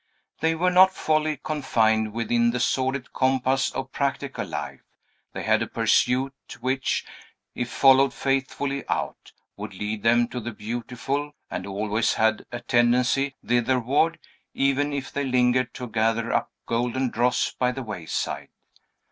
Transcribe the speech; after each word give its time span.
They 0.39 0.55
were 0.55 0.71
not 0.71 0.97
wholly 0.97 1.37
confined 1.37 2.11
within 2.11 2.49
the 2.49 2.59
sordid 2.59 3.13
compass 3.13 3.71
of 3.71 3.91
practical 3.91 4.47
life; 4.47 4.81
they 5.33 5.43
had 5.43 5.61
a 5.61 5.67
pursuit 5.67 6.33
which, 6.59 7.05
if 7.53 7.69
followed 7.69 8.11
faithfully 8.11 8.83
out, 8.89 9.31
would 9.57 9.75
lead 9.75 10.01
them 10.01 10.27
to 10.29 10.39
the 10.39 10.53
beautiful, 10.53 11.35
and 11.51 11.67
always 11.67 12.15
had 12.15 12.47
a 12.51 12.61
tendency 12.61 13.35
thitherward, 13.45 14.17
even 14.55 14.91
if 14.91 15.11
they 15.11 15.23
lingered 15.23 15.71
to 15.75 15.87
gather 15.87 16.33
up 16.33 16.51
golden 16.65 17.11
dross 17.11 17.51
by 17.53 17.71
the 17.71 17.83
wayside. 17.83 18.49